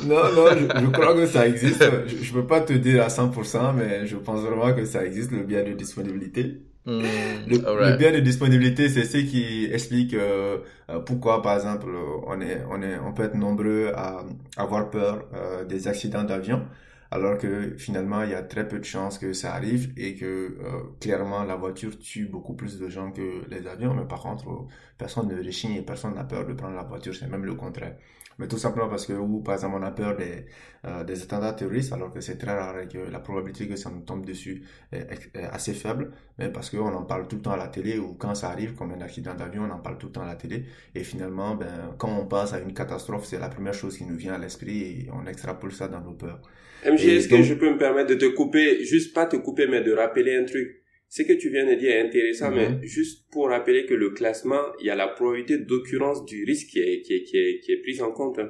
[0.06, 1.84] Non, non, je, crois que ça existe.
[2.08, 5.32] Je, ne peux pas te dire à 100%, mais je pense vraiment que ça existe,
[5.32, 6.62] le bien de disponibilité.
[6.88, 7.02] Hmm,
[7.48, 11.88] le, bien de disponibilité, c'est ce qui explique euh, euh, pourquoi, par exemple,
[12.26, 14.24] on est, on est, on peut être nombreux à
[14.56, 16.66] avoir peur euh, des accidents d'avion.
[17.12, 20.26] alors que finalement il y a très peu de chances que ça arrive et que
[20.26, 20.58] euh,
[21.00, 24.68] clairement la voiture tue beaucoup plus de gens que les avions, mais par contre euh,
[24.98, 27.96] personne ne réchigne et personne n'a peur de prendre la voiture, c'est même le contraire.
[28.40, 30.46] Mais tout simplement parce que, ou par exemple on a peur des,
[30.86, 33.90] euh, des attentats terroristes alors que c'est très rare et que la probabilité que ça
[33.90, 35.08] nous tombe dessus est,
[35.52, 38.36] assez faible, mais parce qu'on en parle tout le temps à la télé ou quand
[38.36, 40.66] ça arrive comme un accident d'avion, on en parle tout le temps à la télé.
[40.94, 44.18] Et finalement ben, quand on passe à une catastrophe, c'est la première chose qui nous
[44.18, 46.42] vient à l'esprit et on extrapole ça dans nos peurs.
[46.86, 49.82] MJ, est-ce que je peux me permettre de te couper, juste pas te couper, mais
[49.82, 50.84] de rappeler un truc?
[51.10, 52.84] Ce que tu viens de dire est intéressant, mais mhm.
[52.84, 56.80] juste pour rappeler que le classement, il y a la probabilité d'occurrence du risque qui
[56.80, 58.40] est, qui est, qui est, qui est prise en compte.
[58.40, 58.50] Hein.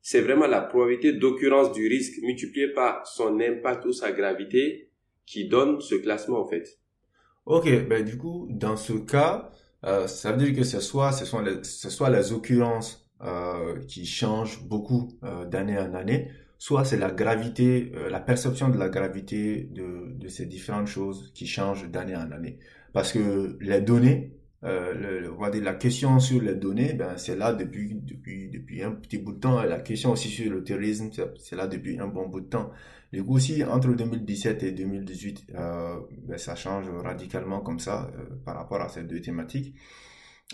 [0.00, 4.90] C'est vraiment la probabilité d'occurrence du risque multipliée par son impact ou sa gravité
[5.26, 6.80] qui donne ce classement, en fait.
[7.46, 9.50] Ok, ben du coup, dans ce cas,
[9.84, 13.80] euh, ça veut dire que ce soit, ce sont les, ce soit les occurrences euh,
[13.86, 16.30] qui changent beaucoup euh, d'année en année,
[16.60, 21.32] soit c'est la gravité, euh, la perception de la gravité de, de ces différentes choses
[21.34, 22.58] qui changent d'année en année.
[22.92, 24.92] Parce que les données, euh,
[25.22, 28.82] le, on va dire la question sur les données, ben c'est là depuis depuis depuis
[28.82, 29.62] un petit bout de temps.
[29.62, 32.70] La question aussi sur le terrorisme, c'est là depuis un bon bout de temps.
[33.12, 35.96] Du coup, aussi entre 2017 et 2018, euh,
[36.28, 39.74] ben, ça change radicalement comme ça euh, par rapport à ces deux thématiques.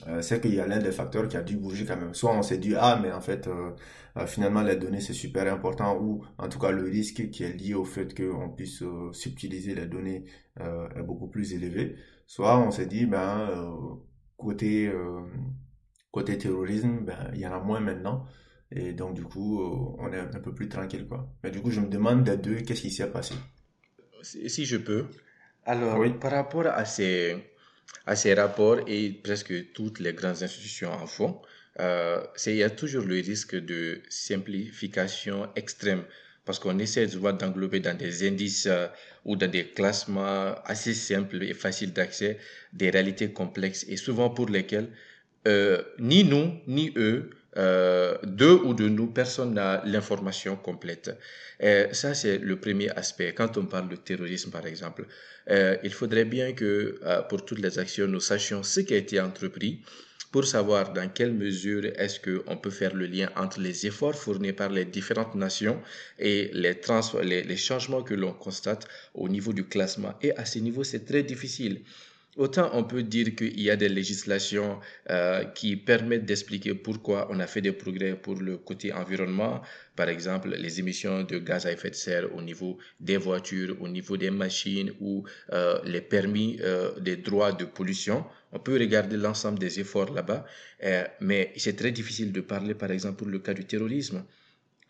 [0.06, 2.14] Euh, c'est qu'il y a l'un des facteurs qui a dû bouger quand même.
[2.14, 3.70] Soit on s'est dit, ah, mais en fait, euh,
[4.18, 7.52] euh, finalement, les données, c'est super important, ou en tout cas, le risque qui est
[7.52, 8.82] lié au fait qu'on puisse
[9.12, 10.24] subtiliser les données
[10.58, 11.96] est beaucoup plus élevé.
[12.26, 13.76] Soit on s'est dit, ben,
[14.36, 14.90] côté,
[16.10, 18.26] côté terrorisme, ben, il y en a moins maintenant.
[18.72, 19.60] Et donc, du coup,
[19.98, 21.30] on est un peu plus tranquille, quoi.
[21.44, 23.34] Mais du coup, je me demande des deux, qu'est-ce qui s'est passé?
[24.22, 25.06] Si je peux.
[25.64, 26.14] Alors, oui.
[26.14, 27.36] par rapport à ces
[28.06, 31.40] à ces rapports et presque toutes les grandes institutions en font,
[31.80, 36.04] euh, il y a toujours le risque de simplification extrême
[36.44, 38.86] parce qu'on essaie souvent d'englober dans des indices euh,
[39.24, 42.38] ou dans des classements assez simples et faciles d'accès
[42.72, 44.88] des réalités complexes et souvent pour lesquelles
[45.46, 51.10] euh, ni nous ni eux euh, deux ou de nous, personne n'a l'information complète.
[51.92, 53.32] Ça, c'est le premier aspect.
[53.32, 55.06] Quand on parle de terrorisme, par exemple,
[55.50, 58.96] euh, il faudrait bien que euh, pour toutes les actions, nous sachions ce qui a
[58.96, 59.80] été entrepris
[60.32, 64.52] pour savoir dans quelle mesure est-ce qu'on peut faire le lien entre les efforts fournis
[64.52, 65.80] par les différentes nations
[66.18, 70.14] et les changements que l'on constate au niveau du classement.
[70.20, 71.80] Et à ce niveau, c'est très difficile.
[72.36, 77.40] Autant on peut dire qu'il y a des législations euh, qui permettent d'expliquer pourquoi on
[77.40, 79.62] a fait des progrès pour le côté environnement,
[79.96, 83.88] par exemple les émissions de gaz à effet de serre au niveau des voitures, au
[83.88, 88.24] niveau des machines ou euh, les permis euh, des droits de pollution.
[88.52, 90.44] On peut regarder l'ensemble des efforts là-bas,
[91.20, 94.24] mais c'est très difficile de parler par exemple pour le cas du terrorisme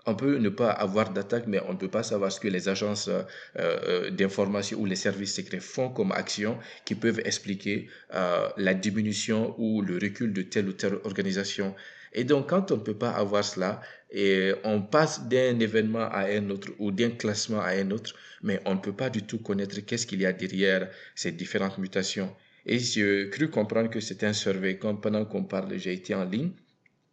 [0.06, 2.68] on peut ne pas avoir d'attaque, mais on ne peut pas savoir ce que les
[2.68, 3.22] agences euh,
[3.58, 9.54] euh, d'information ou les services secrets font comme action qui peuvent expliquer euh, la diminution
[9.58, 11.74] ou le recul de telle ou telle organisation.
[12.12, 13.80] Et donc, quand on ne peut pas avoir cela,
[14.12, 18.60] et on passe d'un événement à un autre ou d'un classement à un autre, mais
[18.64, 22.32] on ne peut pas du tout connaître qu'est-ce qu'il y a derrière ces différentes mutations.
[22.64, 24.76] Et j'ai cru comprendre que c'était un survey.
[24.78, 26.52] Comme pendant qu'on parle, j'ai été en ligne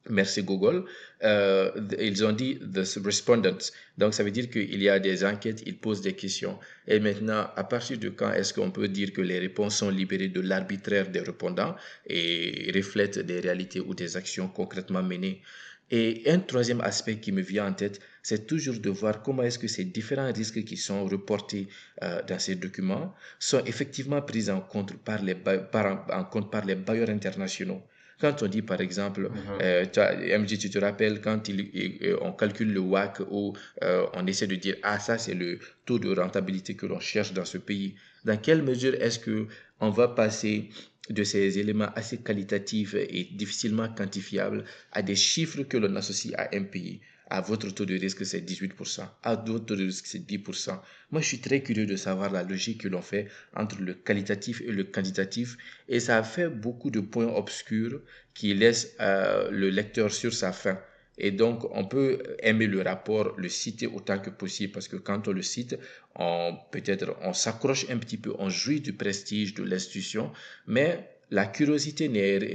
[0.10, 0.84] Merci Google.
[1.24, 3.72] Euh, ils ont dit the respondents.
[3.98, 6.60] Donc ça veut dire qu'il y a des enquêtes, ils posent des questions.
[6.88, 10.28] Et maintenant, à partir de quand est-ce qu'on peut dire que les réponses sont libérées
[10.28, 15.42] de l'arbitraire des répondants et reflètent des réalités ou des actions concrètement menées?
[15.90, 19.60] Et un troisième aspect qui me vient en tête, c'est toujours de voir comment est-ce
[19.60, 21.68] que ces différents risques qui sont reportés
[22.02, 26.66] euh, dans ces documents sont effectivement pris en compte par les, par, en compte par
[26.66, 27.82] les bailleurs internationaux.
[28.24, 29.58] Quand on dit par exemple, mhm.
[29.62, 34.48] euh, MJ, tu te rappelles quand il, on calcule le WAC ou euh, on essaie
[34.48, 37.96] de dire ah ça c'est le taux de rentabilité que l'on cherche dans ce pays.
[38.24, 39.48] Dans quelle mesure est-ce que
[39.82, 40.70] on va passer
[41.10, 46.48] de ces éléments assez qualitatifs et difficilement quantifiables à des chiffres que l'on associe à
[46.54, 47.02] un pays?
[47.34, 49.08] À votre taux de risque, c'est 18%.
[49.24, 50.80] À d'autres taux de risque, c'est 10%.
[51.10, 54.62] Moi, je suis très curieux de savoir la logique que l'on fait entre le qualitatif
[54.62, 55.58] et le quantitatif.
[55.90, 58.02] Et ça fait beaucoup de points obscurs
[58.36, 60.78] qui laissent euh, le lecteur sur sa faim.
[61.18, 65.28] Et donc, on peut aimer le rapport, le citer autant que possible, parce que quand
[65.28, 65.76] on le cite,
[66.16, 70.32] on peut-être on s'accroche un petit peu, on jouit du prestige de l'institution,
[70.68, 72.08] mais la curiosité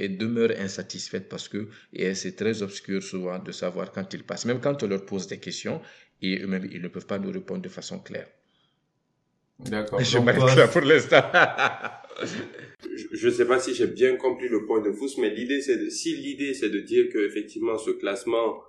[0.09, 1.69] demeure insatisfaite parce que
[2.14, 4.45] c'est très obscur souvent de savoir quand ils passent.
[4.45, 5.81] Même quand on leur pose des questions,
[6.23, 8.29] et eux-mêmes, ils ne peuvent pas nous répondre de façon claire.
[9.59, 10.01] D'accord.
[10.01, 11.25] Je m'arrête là pour l'instant.
[13.12, 15.79] je ne sais pas si j'ai bien compris le point de Fous, mais l'idée c'est
[15.79, 18.62] de, si l'idée c'est de dire que effectivement ce classement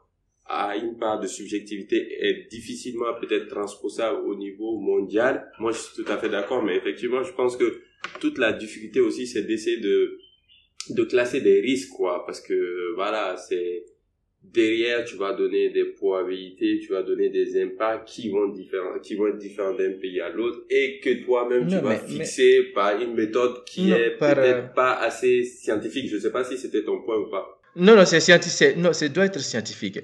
[0.50, 5.50] a une part de subjectivité est difficilement peut-être transposable au niveau mondial.
[5.60, 7.82] Moi, je suis tout à fait d'accord, mais effectivement, je pense que
[8.20, 10.18] toute la difficulté aussi, c'est d'essayer de
[10.90, 13.86] de classer des risques, quoi, parce que voilà, c'est
[14.42, 19.16] derrière, tu vas donner des probabilités, tu vas donner des impacts qui vont différents, qui
[19.16, 23.14] vont être différents d'un pays à l'autre, et que toi-même tu vas fixer par une
[23.14, 26.10] méthode qui est peut-être pas assez scientifique.
[26.10, 27.62] Je sais pas si c'était ton point ou pas.
[27.76, 28.78] Non, non, c'est scientifique.
[28.78, 30.00] Non, c'est doit être scientifique.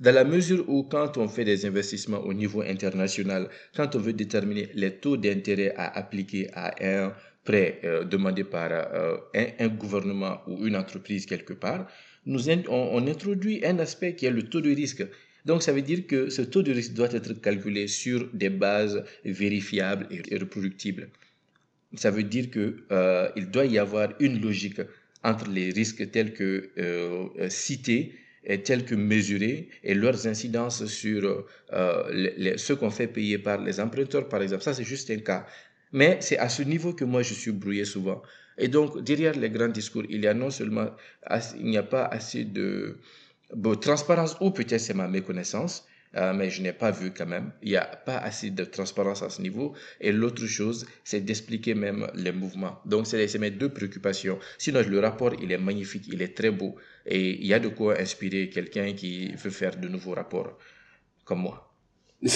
[0.00, 4.14] Dans la mesure où, quand on fait des investissements au niveau international, quand on veut
[4.14, 7.12] déterminer les taux d'intérêt à appliquer à un
[7.44, 9.18] prêt euh, demandé par euh,
[9.58, 11.86] un, gouvernement ou une entreprise quelque part,
[12.24, 15.06] nous on, introduit un aspect qui est le taux de risque.
[15.44, 19.04] Donc ça veut dire que ce taux de risque doit être calculé sur des bases
[19.26, 21.10] vérifiables et reproductibles.
[21.94, 24.80] Ça veut dire que euh, doit y avoir une logique
[25.22, 26.70] entre les risques tels que
[27.50, 28.14] cités
[28.64, 34.28] tels que mesurés et leurs incidences sur euh, ce qu'on fait payer par les emprunteurs,
[34.28, 34.62] par exemple.
[34.62, 35.46] Ça, c'est juste un cas.
[35.92, 38.22] Mais c'est à ce niveau que moi, je suis brouillé souvent.
[38.56, 40.90] Et donc, derrière les grands discours, il y a non seulement,
[41.58, 42.98] il n'y a pas assez de
[43.80, 47.52] transparence, ou peut-être c'est ma méconnaissance, euh, mais je n'ai pas vu quand même.
[47.62, 49.74] Il n'y a pas assez de transparence à ce niveau.
[50.00, 52.80] Et l'autre chose, c'est d'expliquer même les mouvements.
[52.84, 54.38] Donc, c'est mes deux préoccupations.
[54.58, 56.76] Sinon, le rapport, il est magnifique, il est très beau.
[57.06, 60.58] Et il y a de quoi inspirer quelqu'un qui veut faire de nouveaux rapports,
[61.24, 61.66] comme moi.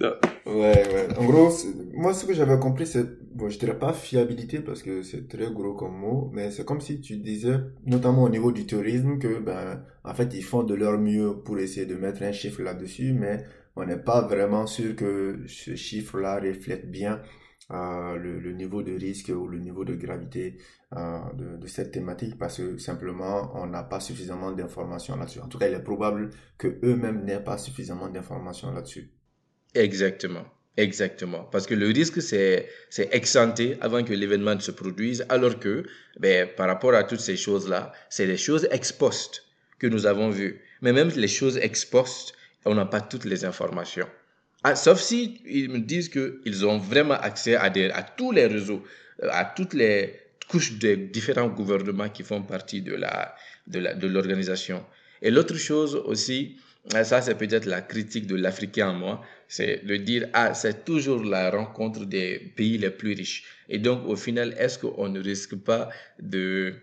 [0.00, 0.14] Ouais,
[0.46, 1.08] ouais.
[1.18, 1.50] En gros,
[1.92, 3.04] moi, ce que j'avais compris, c'est,
[3.38, 6.80] bon, je dirais pas fiabilité parce que c'est très gros comme mot, mais c'est comme
[6.80, 10.74] si tu disais, notamment au niveau du tourisme, que, ben, en fait, ils font de
[10.74, 13.44] leur mieux pour essayer de mettre un chiffre là-dessus, mais
[13.76, 17.22] on n'est pas vraiment sûr que ce chiffre-là reflète bien
[17.70, 20.56] euh, le, niveau de risque ou le niveau de gravité
[20.96, 25.40] euh, de, de, cette thématique parce que simplement on n'a pas suffisamment d'informations là-dessus.
[25.40, 29.12] En tout cas, il est probable que eux-mêmes n'aient pas suffisamment d'informations là-dessus.
[29.74, 30.44] Exactement.
[30.78, 31.42] Exactement.
[31.50, 33.10] Parce que le risque, c'est, c'est
[33.80, 35.82] avant que l'événement ne se produise, alors que,
[36.20, 39.42] ben, par rapport à toutes ces choses-là, c'est les choses ex post
[39.80, 40.60] que nous avons vues.
[40.80, 42.32] Mais même les choses ex post,
[42.64, 44.06] on n'a pas toutes les informations.
[44.62, 48.46] Ah, sauf si ils me disent qu'ils ont vraiment accès à, des, à tous les
[48.46, 48.84] réseaux,
[49.24, 50.14] euh, à toutes les
[50.48, 53.34] couches de différents gouvernements qui font partie de, la,
[53.66, 54.84] de l'organisation.
[55.22, 56.56] Et l'autre chose aussi,
[57.04, 61.22] ça c'est peut-être la critique de l'Africain en moi, c'est de dire, ah, c'est toujours
[61.24, 63.44] la rencontre des pays les plus riches.
[63.68, 66.74] Et donc, au final, est-ce qu'on ne risque pas de,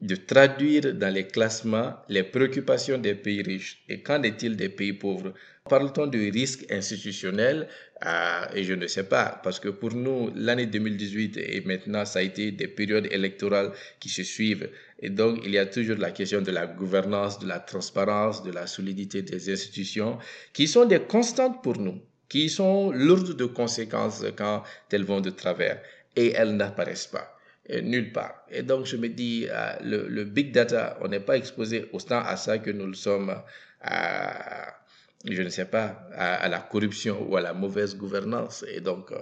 [0.00, 3.82] de traduire dans les classements les préoccupations des pays riches?
[3.88, 5.32] Et qu'en est-il des pays pauvres?
[5.70, 7.68] Parle-t-on de risque institutionnel
[8.04, 12.18] euh, Et je ne sais pas, parce que pour nous, l'année 2018 et maintenant, ça
[12.18, 14.68] a été des périodes électorales qui se suivent.
[15.00, 18.52] Et donc, il y a toujours la question de la gouvernance, de la transparence, de
[18.52, 20.18] la solidité des institutions,
[20.52, 21.98] qui sont des constantes pour nous,
[22.28, 25.80] qui sont lourdes de conséquences quand elles vont de travers.
[26.14, 27.38] Et elles n'apparaissent pas
[27.70, 28.44] nulle part.
[28.50, 32.20] Et donc, je me dis, euh, le, le, big data, on n'est pas exposé autant
[32.20, 33.34] à ça que nous le sommes
[33.80, 34.83] à,
[35.24, 38.64] je ne sais pas, à, la corruption ou à la mauvaise gouvernance.
[38.72, 39.18] Et donc, euh,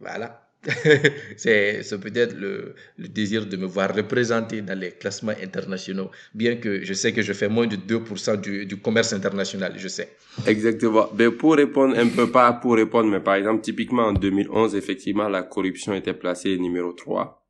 [0.00, 0.46] voilà.
[1.38, 6.84] c'est peut-être le, le, désir de me voir représenté dans les classements internationaux, bien que
[6.84, 10.10] je sais que je fais moins de 2% du, du commerce international, je sais.
[10.46, 11.08] Exactement.
[11.16, 15.30] Mais pour répondre un peu, pas pour répondre, mais par exemple, typiquement en 2011, effectivement,
[15.30, 17.40] la corruption était placée numéro 3.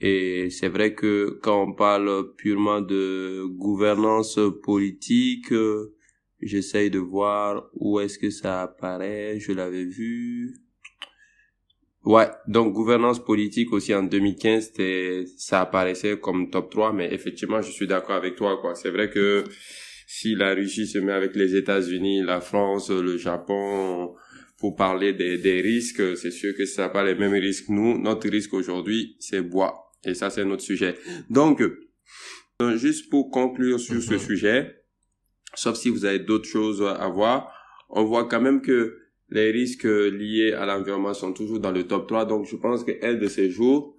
[0.00, 5.93] Et c'est vrai que quand on parle purement de gouvernance politique, euh,
[6.44, 9.38] j'essaye de voir où est-ce que ça apparaît.
[9.40, 10.54] Je l'avais vu.
[12.04, 14.72] Ouais, donc gouvernance politique aussi en 2015,
[15.38, 18.74] ça apparaissait comme top 3, mais effectivement, je suis d'accord avec toi, quoi.
[18.74, 19.44] C'est vrai que
[20.06, 24.14] si la Russie se met avec les États-Unis, la France, le Japon,
[24.58, 27.70] pour parler des, des risques, c'est sûr que ça n'a pas les mêmes risques.
[27.70, 29.92] Nous, notre risque aujourd'hui, c'est bois.
[30.04, 30.96] Et ça, c'est notre sujet.
[31.30, 34.20] Donc, euh, juste pour conclure sur ce mhm.
[34.20, 34.83] sujet,
[35.54, 37.50] sauf si vous avez d'autres choses à voir,
[37.88, 38.98] on voit quand même que
[39.30, 42.26] les risques liés à l'environnement sont toujours dans le top 3.
[42.26, 43.96] Donc, je pense que elle de ces jours,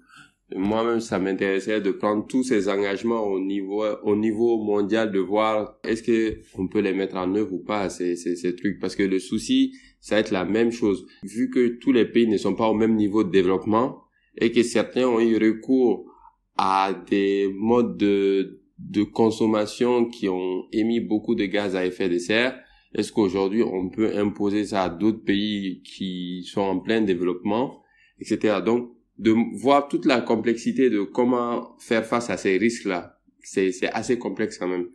[0.55, 5.79] moi-même, ça m'intéressait de prendre tous ces engagements au niveau, au niveau mondial, de voir
[5.83, 8.79] est-ce que on peut les mettre en œuvre ou pas, ces, ces, ces trucs.
[8.79, 11.07] Parce que le souci, ça va être la même chose.
[11.23, 14.03] Vu que tous les pays ne sont pas au même niveau de développement,
[14.37, 16.11] et que certains ont eu recours
[16.57, 22.17] à des modes de, de consommation qui ont émis beaucoup de gaz à effet de
[22.17, 22.59] serre,
[22.93, 27.81] est-ce qu'aujourd'hui on peut imposer ça à d'autres pays qui sont en plein développement,
[28.19, 28.59] etc.
[28.65, 33.17] Donc, de voir toute la complexité de comment faire face à ces risques-là.
[33.41, 34.87] c'est, assez complexe quand même.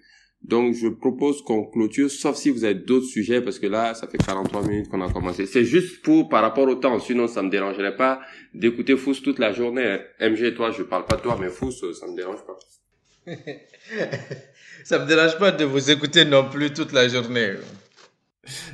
[0.42, 4.06] Donc, je propose qu'on clôture, sauf si vous avez d'autres sujets, parce que là, ça
[4.06, 5.44] fait 43 minutes qu'on a commencé.
[5.44, 8.20] C'est juste pour, par rapport au temps, sinon ça me dérangerait pas
[8.54, 9.98] d'écouter Fous toute la journée.
[10.18, 12.56] MG, toi, je parle pas de toi, mais Fous, ça me dérange pas.
[14.84, 17.54] ça me dérange pas de vous écouter non plus toute la journée.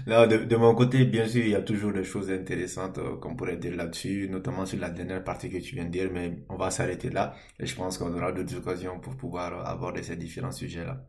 [0.07, 3.35] De, de, mon côté, bien sûr, il y a toujours des choses intéressantes euh, qu'on
[3.35, 6.57] pourrait dire là-dessus, notamment sur la dernière partie que tu viens de dire, mais on
[6.57, 7.35] va s'arrêter là.
[7.59, 11.05] Et je pense qu'on aura d'autres occasions pour pouvoir aborder ces différents sujets-là.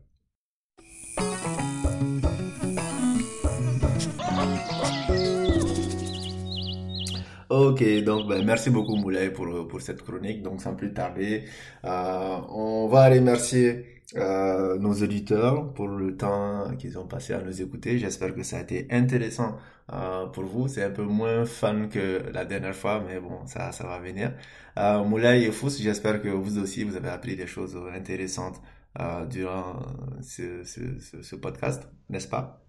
[7.50, 10.42] Ok, donc ben, merci beaucoup Moulay pour, pour cette chronique.
[10.42, 11.44] Donc sans plus tarder,
[11.84, 17.62] euh, on va remercier euh, nos auditeurs pour le temps qu'ils ont passé à nous
[17.62, 17.98] écouter.
[17.98, 19.56] J'espère que ça a été intéressant
[19.94, 20.68] euh, pour vous.
[20.68, 24.34] C'est un peu moins fun que la dernière fois, mais bon, ça, ça va venir.
[24.78, 28.60] Euh, Moulay et Fous, j'espère que vous aussi, vous avez appris des choses intéressantes
[29.00, 29.80] euh, durant
[30.22, 30.80] ce, ce,
[31.22, 32.62] ce, podcast, n'est-ce pas?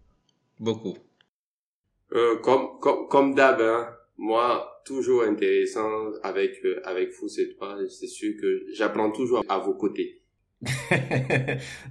[0.60, 0.96] Beaucoup.
[2.14, 3.88] Euh, comme comme, comme d'hab, hein,
[4.20, 7.78] moi, toujours intéressant avec, euh, avec vous et toi.
[7.90, 10.22] C'est sûr que j'apprends toujours à vos côtés.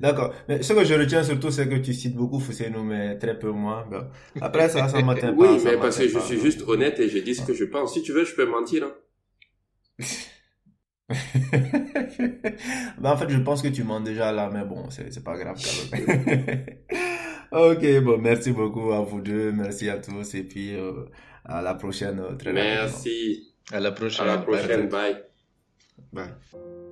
[0.01, 0.35] D'accord.
[0.47, 3.51] Mais ce que je retiens surtout, c'est que tu cites beaucoup Fousseinou, mais très peu
[3.51, 3.89] moi.
[4.43, 5.55] après, ça, ça m'atteint pas.
[5.55, 7.95] Oui, mais parce que je suis juste honnête et je dis ce que je pense.
[7.95, 8.85] Si tu veux, je peux mentir.
[8.85, 8.93] Hein.
[12.99, 15.57] ben, en fait, je pense que tu mens déjà là, mais bon, c'est pas grave
[15.57, 16.67] quand même.
[17.53, 21.07] ok, bon, merci beaucoup à vous deux, merci à tous, et puis euh,
[21.49, 22.21] à la prochaine.
[22.21, 23.55] Euh, très Merci.
[23.73, 24.29] À la prochaine.
[24.29, 24.89] À la prochaine.
[24.89, 25.17] Bye.
[26.13, 26.88] Bye.